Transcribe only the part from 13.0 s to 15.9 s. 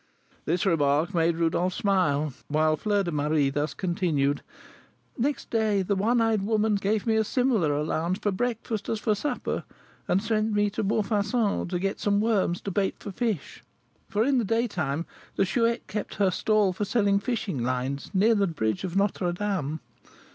fish; for in the daytime the Chouette